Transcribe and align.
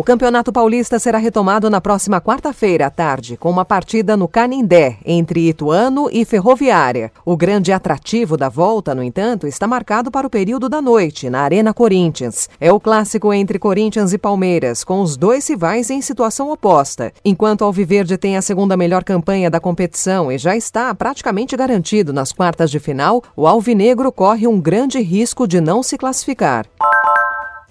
O 0.00 0.02
Campeonato 0.02 0.50
Paulista 0.50 0.98
será 0.98 1.18
retomado 1.18 1.68
na 1.68 1.78
próxima 1.78 2.22
quarta-feira 2.22 2.86
à 2.86 2.90
tarde, 2.90 3.36
com 3.36 3.50
uma 3.50 3.66
partida 3.66 4.16
no 4.16 4.26
Canindé, 4.26 4.96
entre 5.04 5.46
Ituano 5.46 6.08
e 6.10 6.24
Ferroviária. 6.24 7.12
O 7.22 7.36
grande 7.36 7.70
atrativo 7.70 8.34
da 8.34 8.48
volta, 8.48 8.94
no 8.94 9.02
entanto, 9.02 9.46
está 9.46 9.66
marcado 9.66 10.10
para 10.10 10.26
o 10.26 10.30
período 10.30 10.70
da 10.70 10.80
noite, 10.80 11.28
na 11.28 11.42
Arena 11.42 11.74
Corinthians. 11.74 12.48
É 12.58 12.72
o 12.72 12.80
clássico 12.80 13.30
entre 13.30 13.58
Corinthians 13.58 14.14
e 14.14 14.16
Palmeiras, 14.16 14.84
com 14.84 15.02
os 15.02 15.18
dois 15.18 15.46
rivais 15.46 15.90
em 15.90 16.00
situação 16.00 16.50
oposta. 16.50 17.12
Enquanto 17.22 17.62
Alviverde 17.62 18.16
tem 18.16 18.38
a 18.38 18.42
segunda 18.42 18.78
melhor 18.78 19.04
campanha 19.04 19.50
da 19.50 19.60
competição 19.60 20.32
e 20.32 20.38
já 20.38 20.56
está 20.56 20.94
praticamente 20.94 21.54
garantido 21.54 22.10
nas 22.10 22.32
quartas 22.32 22.70
de 22.70 22.80
final, 22.80 23.22
o 23.36 23.46
Alvinegro 23.46 24.10
corre 24.10 24.46
um 24.46 24.58
grande 24.58 24.98
risco 24.98 25.46
de 25.46 25.60
não 25.60 25.82
se 25.82 25.98
classificar. 25.98 26.64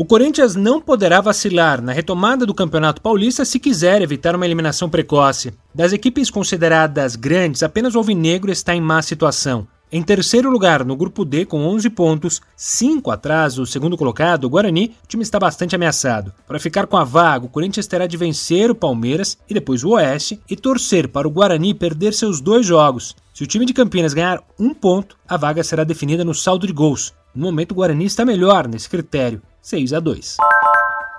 O 0.00 0.04
Corinthians 0.04 0.54
não 0.54 0.80
poderá 0.80 1.20
vacilar 1.20 1.82
na 1.82 1.90
retomada 1.90 2.46
do 2.46 2.54
Campeonato 2.54 3.02
Paulista 3.02 3.44
se 3.44 3.58
quiser 3.58 4.00
evitar 4.00 4.36
uma 4.36 4.46
eliminação 4.46 4.88
precoce. 4.88 5.52
Das 5.74 5.92
equipes 5.92 6.30
consideradas 6.30 7.16
grandes, 7.16 7.64
apenas 7.64 7.96
o 7.96 7.98
Alvinegro 7.98 8.52
está 8.52 8.72
em 8.76 8.80
má 8.80 9.02
situação. 9.02 9.66
Em 9.90 10.00
terceiro 10.00 10.50
lugar, 10.50 10.84
no 10.84 10.94
grupo 10.94 11.24
D, 11.24 11.44
com 11.44 11.66
11 11.66 11.90
pontos, 11.90 12.40
5 12.56 13.10
atrás 13.10 13.56
do 13.56 13.66
segundo 13.66 13.96
colocado, 13.96 14.44
o 14.44 14.48
Guarani, 14.48 14.94
o 15.02 15.08
time 15.08 15.24
está 15.24 15.40
bastante 15.40 15.74
ameaçado. 15.74 16.32
Para 16.46 16.60
ficar 16.60 16.86
com 16.86 16.96
a 16.96 17.02
vaga, 17.02 17.46
o 17.46 17.48
Corinthians 17.48 17.88
terá 17.88 18.06
de 18.06 18.16
vencer 18.16 18.70
o 18.70 18.76
Palmeiras 18.76 19.36
e 19.50 19.54
depois 19.54 19.82
o 19.82 19.94
Oeste 19.94 20.40
e 20.48 20.54
torcer 20.54 21.08
para 21.08 21.26
o 21.26 21.30
Guarani 21.30 21.74
perder 21.74 22.14
seus 22.14 22.40
dois 22.40 22.64
jogos. 22.64 23.16
Se 23.34 23.42
o 23.42 23.48
time 23.48 23.66
de 23.66 23.72
Campinas 23.72 24.14
ganhar 24.14 24.44
um 24.60 24.72
ponto, 24.72 25.16
a 25.26 25.36
vaga 25.36 25.64
será 25.64 25.82
definida 25.82 26.24
no 26.24 26.34
saldo 26.34 26.68
de 26.68 26.72
gols. 26.72 27.12
No 27.38 27.44
momento, 27.44 27.70
o 27.70 27.76
Guarani 27.76 28.04
está 28.04 28.24
melhor 28.24 28.66
nesse 28.66 28.90
critério. 28.90 29.40
6 29.62 29.92
a 29.92 30.00
2. 30.00 30.38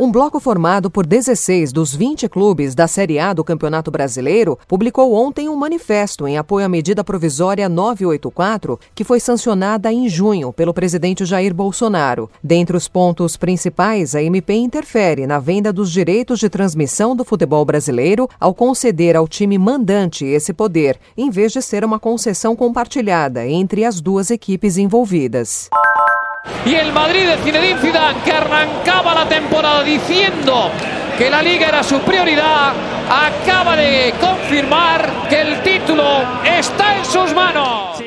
Um 0.00 0.10
bloco 0.10 0.40
formado 0.40 0.90
por 0.90 1.06
16 1.06 1.72
dos 1.72 1.94
20 1.94 2.26
clubes 2.26 2.74
da 2.74 2.88
Série 2.88 3.18
A 3.18 3.34
do 3.34 3.44
Campeonato 3.44 3.90
Brasileiro 3.90 4.58
publicou 4.66 5.12
ontem 5.12 5.46
um 5.50 5.56
manifesto 5.56 6.26
em 6.26 6.38
apoio 6.38 6.64
à 6.64 6.68
medida 6.70 7.04
provisória 7.04 7.68
984, 7.68 8.80
que 8.94 9.04
foi 9.04 9.20
sancionada 9.20 9.92
em 9.92 10.08
junho 10.08 10.54
pelo 10.54 10.72
presidente 10.72 11.26
Jair 11.26 11.52
Bolsonaro. 11.52 12.30
Dentre 12.42 12.78
os 12.78 12.88
pontos 12.88 13.36
principais, 13.36 14.14
a 14.14 14.22
MP 14.22 14.54
interfere 14.54 15.26
na 15.26 15.38
venda 15.38 15.70
dos 15.70 15.92
direitos 15.92 16.38
de 16.38 16.48
transmissão 16.48 17.14
do 17.14 17.26
futebol 17.26 17.64
brasileiro 17.64 18.26
ao 18.40 18.54
conceder 18.54 19.16
ao 19.16 19.28
time 19.28 19.58
mandante 19.58 20.24
esse 20.24 20.54
poder, 20.54 20.98
em 21.14 21.28
vez 21.28 21.52
de 21.52 21.60
ser 21.60 21.84
uma 21.84 21.98
concessão 21.98 22.56
compartilhada 22.56 23.46
entre 23.46 23.84
as 23.84 24.00
duas 24.00 24.30
equipes 24.30 24.78
envolvidas. 24.78 25.68
Y 26.64 26.74
el 26.74 26.92
Madrid 26.92 27.26
de 27.26 27.36
Zinedine 27.38 27.80
Zidane 27.80 28.20
que 28.24 28.32
arrancaba 28.32 29.14
la 29.14 29.28
temporada 29.28 29.82
diciendo 29.82 30.70
que 31.16 31.30
la 31.30 31.42
liga 31.42 31.68
era 31.68 31.82
su 31.82 31.98
prioridad 32.00 32.72
acaba 33.08 33.76
de 33.76 34.12
confirmar 34.20 35.28
que 35.28 35.40
el 35.40 35.62
título 35.62 36.02
está 36.44 36.98
en 36.98 37.04
sus 37.04 37.34
manos. 37.34 37.98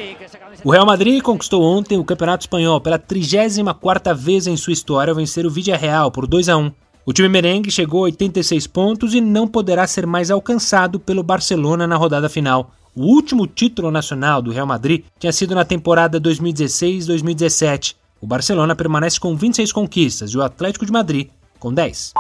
O 0.64 0.72
Real 0.72 0.86
Madrid 0.86 1.22
conquistou 1.22 1.64
ontem 1.64 1.98
o 1.98 2.04
Campeonato 2.04 2.44
Espanhol 2.44 2.82
pela 2.82 3.00
34ª 3.00 4.14
vez 4.14 4.46
em 4.46 4.58
sua 4.58 4.74
história 4.74 5.12
ao 5.12 5.16
vencer 5.16 5.46
o 5.46 5.50
Villarreal 5.50 6.12
por 6.12 6.28
2 6.28 6.50
a 6.50 6.58
1. 6.58 6.72
O 7.06 7.14
time 7.14 7.30
merengue 7.30 7.72
chegou 7.72 8.02
a 8.02 8.06
86 8.06 8.68
pontos 8.68 9.14
e 9.14 9.22
não 9.22 9.48
poderá 9.48 9.88
ser 9.88 10.06
mais 10.06 10.30
alcançado 10.30 11.00
pelo 11.00 11.24
Barcelona 11.24 11.88
na 11.88 11.96
rodada 11.96 12.28
final. 12.28 12.72
O 12.94 13.04
último 13.04 13.48
título 13.48 13.90
nacional 13.90 14.42
do 14.42 14.52
Real 14.52 14.68
Madrid 14.68 15.06
tinha 15.18 15.32
sido 15.32 15.56
na 15.56 15.64
temporada 15.64 16.20
2016-2017. 16.20 17.96
O 18.22 18.28
Barcelona 18.28 18.76
permanece 18.76 19.20
com 19.20 19.36
26 19.36 19.72
conquistas 19.72 20.32
e 20.32 20.38
o 20.38 20.42
Atlético 20.42 20.86
de 20.86 20.92
Madrid 20.92 21.30
com 21.58 21.74
10. 21.74 22.14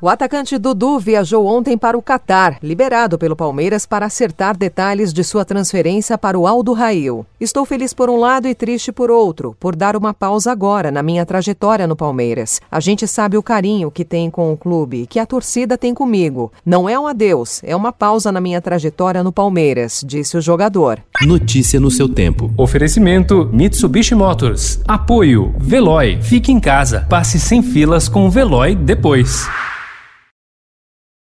O 0.00 0.08
atacante 0.08 0.56
Dudu 0.56 1.00
viajou 1.00 1.44
ontem 1.44 1.76
para 1.76 1.98
o 1.98 2.02
Catar, 2.02 2.58
liberado 2.62 3.18
pelo 3.18 3.34
Palmeiras 3.34 3.84
para 3.84 4.06
acertar 4.06 4.56
detalhes 4.56 5.12
de 5.12 5.24
sua 5.24 5.44
transferência 5.44 6.16
para 6.16 6.38
o 6.38 6.46
Aldo 6.46 6.72
Rail. 6.72 7.26
Estou 7.40 7.64
feliz 7.64 7.92
por 7.92 8.08
um 8.08 8.16
lado 8.16 8.46
e 8.46 8.54
triste 8.54 8.92
por 8.92 9.10
outro, 9.10 9.56
por 9.58 9.74
dar 9.74 9.96
uma 9.96 10.14
pausa 10.14 10.52
agora 10.52 10.92
na 10.92 11.02
minha 11.02 11.26
trajetória 11.26 11.84
no 11.84 11.96
Palmeiras. 11.96 12.60
A 12.70 12.78
gente 12.78 13.08
sabe 13.08 13.36
o 13.36 13.42
carinho 13.42 13.90
que 13.90 14.04
tem 14.04 14.30
com 14.30 14.52
o 14.52 14.56
clube, 14.56 15.04
que 15.08 15.18
a 15.18 15.26
torcida 15.26 15.76
tem 15.76 15.92
comigo. 15.92 16.52
Não 16.64 16.88
é 16.88 16.96
um 16.96 17.08
adeus, 17.08 17.60
é 17.64 17.74
uma 17.74 17.90
pausa 17.90 18.30
na 18.30 18.40
minha 18.40 18.60
trajetória 18.60 19.24
no 19.24 19.32
Palmeiras, 19.32 20.04
disse 20.06 20.36
o 20.36 20.40
jogador. 20.40 21.00
Notícia 21.22 21.80
no 21.80 21.90
seu 21.90 22.08
tempo. 22.08 22.52
Oferecimento 22.56 23.50
Mitsubishi 23.52 24.14
Motors. 24.14 24.80
Apoio 24.86 25.52
Veloy. 25.58 26.22
Fique 26.22 26.52
em 26.52 26.60
casa. 26.60 27.04
Passe 27.10 27.40
sem 27.40 27.64
filas 27.64 28.08
com 28.08 28.28
o 28.28 28.30
Veloy 28.30 28.76
depois. 28.76 29.48